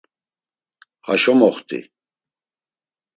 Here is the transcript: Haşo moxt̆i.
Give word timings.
Haşo 1.05 1.33
moxt̆i. 1.39 1.79